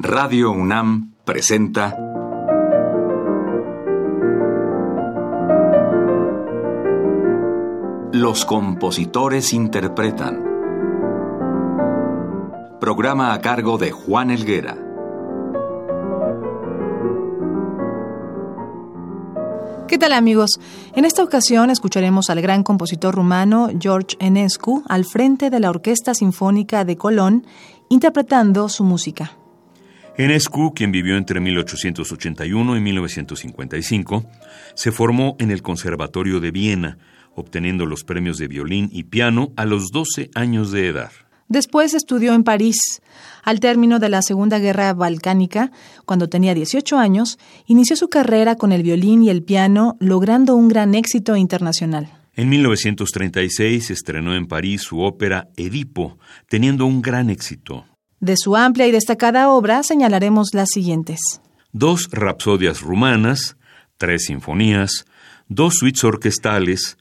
[0.00, 1.92] Radio UNAM presenta
[8.12, 10.44] Los compositores interpretan.
[12.80, 14.78] Programa a cargo de Juan Elguera.
[19.88, 20.60] ¿Qué tal amigos?
[20.94, 26.14] En esta ocasión escucharemos al gran compositor rumano George Enescu al frente de la Orquesta
[26.14, 27.44] Sinfónica de Colón
[27.88, 29.37] interpretando su música.
[30.18, 34.26] Enescu, quien vivió entre 1881 y 1955,
[34.74, 36.98] se formó en el Conservatorio de Viena,
[37.36, 41.12] obteniendo los premios de violín y piano a los 12 años de edad.
[41.46, 43.00] Después estudió en París.
[43.44, 45.70] Al término de la Segunda Guerra Balcánica,
[46.04, 50.66] cuando tenía 18 años, inició su carrera con el violín y el piano, logrando un
[50.66, 52.10] gran éxito internacional.
[52.34, 57.84] En 1936 estrenó en París su ópera Edipo, teniendo un gran éxito.
[58.20, 61.20] De su amplia y destacada obra señalaremos las siguientes.
[61.72, 63.56] Dos rapsodias rumanas,
[63.96, 65.04] tres sinfonías,
[65.48, 66.96] dos suites orquestales,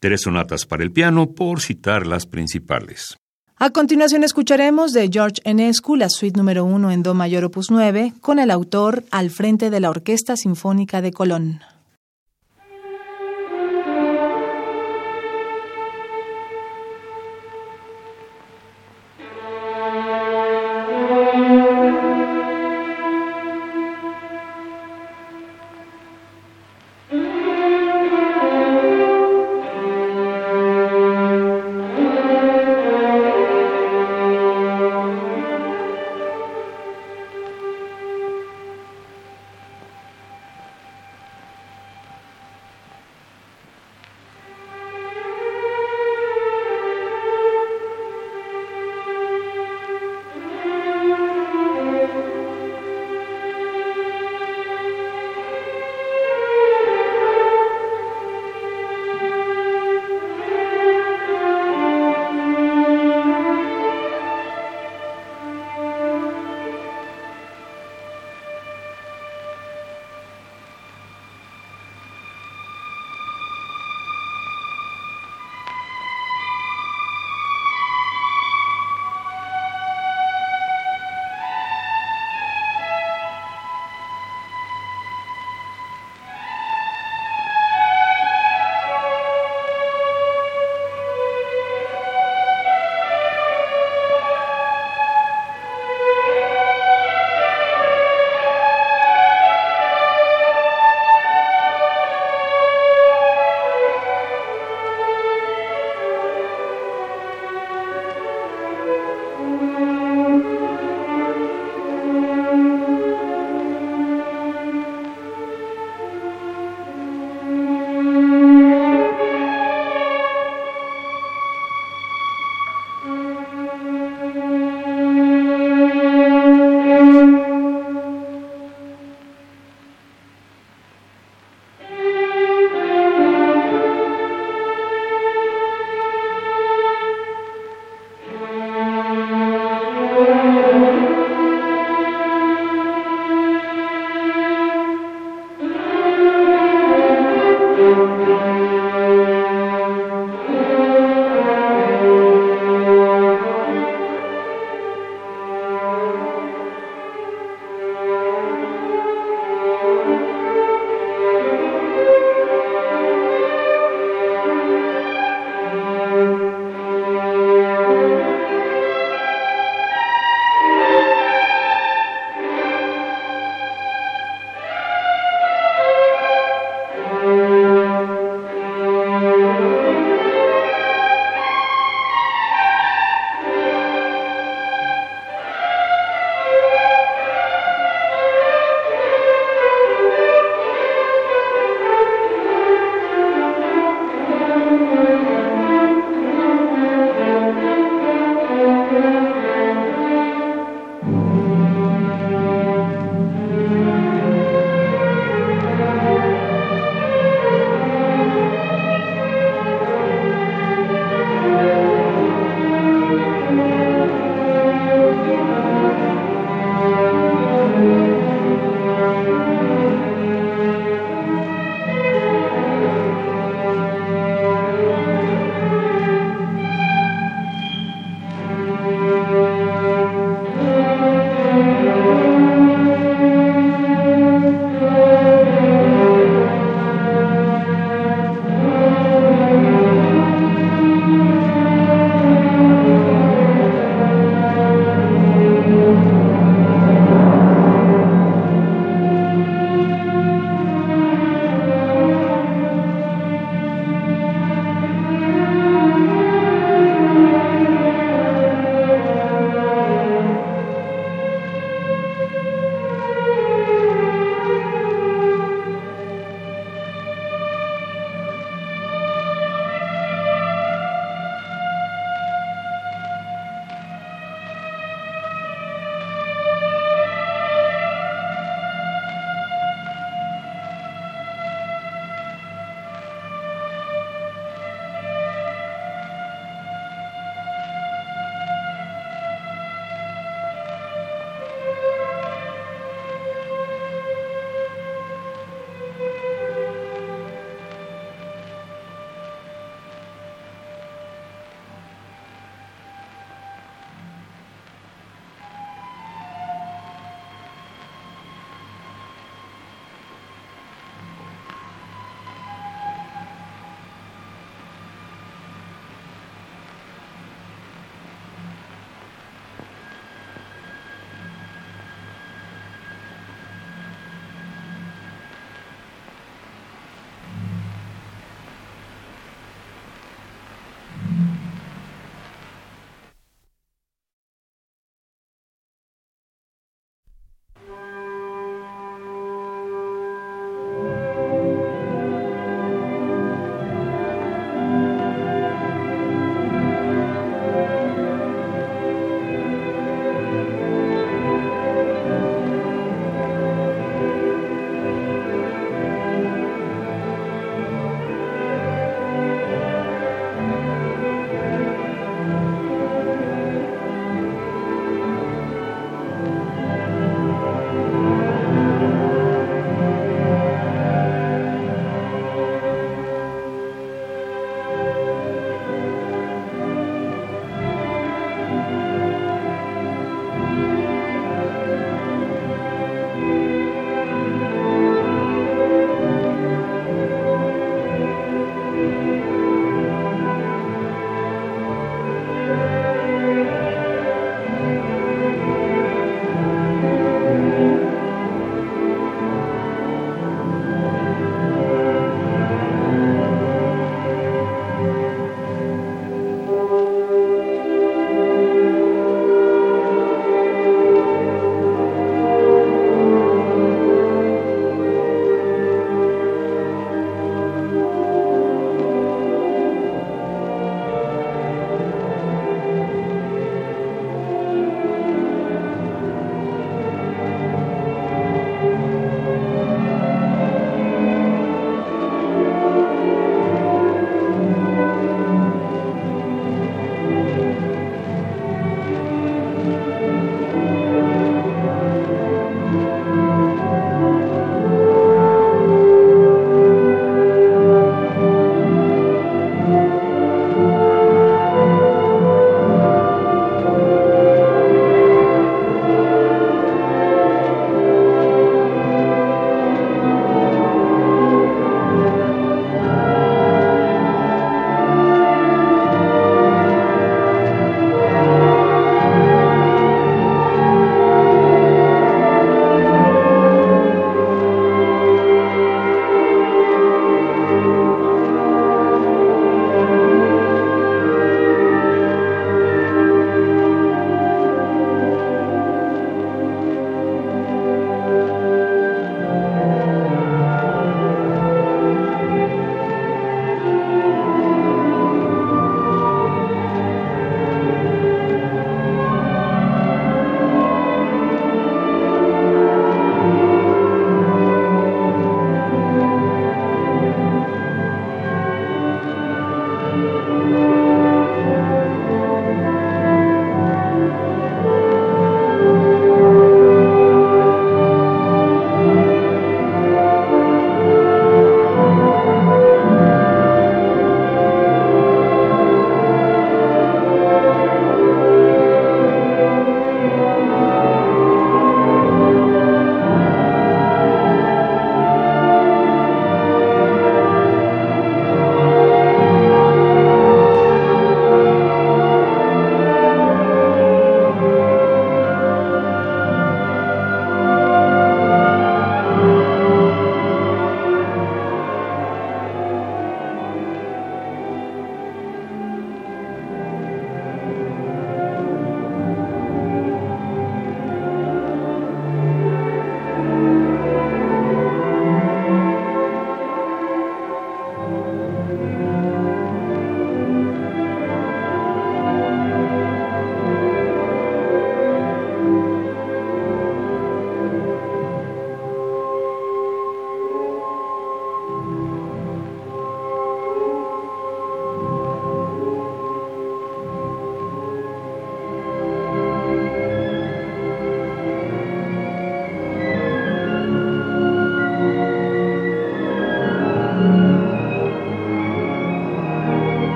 [0.00, 3.18] tres sonatas para el piano, por citar las principales.
[3.56, 8.14] A continuación escucharemos de George Enescu la suite número 1 en Do mayor opus 9
[8.20, 11.60] con el autor al frente de la Orquesta Sinfónica de Colón.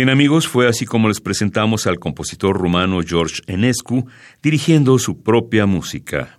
[0.00, 4.06] Bien amigos, fue así como les presentamos al compositor rumano George Enescu
[4.42, 6.38] dirigiendo su propia música.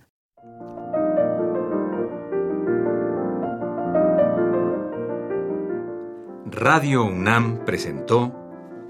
[6.50, 8.34] Radio UNAM presentó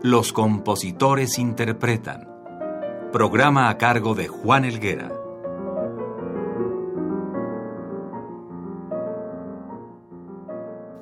[0.03, 2.27] Los compositores interpretan,
[3.13, 5.13] programa a cargo de Juan Elguera.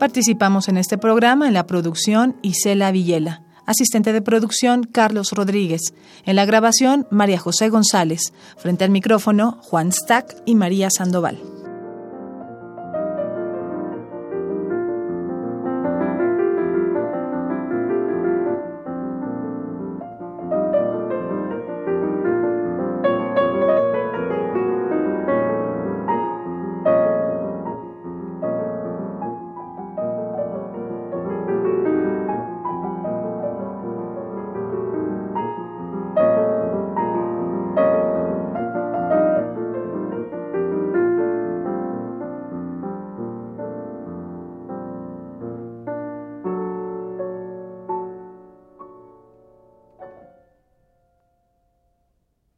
[0.01, 3.45] Participamos en este programa en la producción Isela Villela.
[3.71, 5.95] Asistente de producción, Carlos Rodríguez.
[6.25, 8.33] En la grabación, María José González.
[8.57, 11.39] Frente al micrófono, Juan Stack y María Sandoval.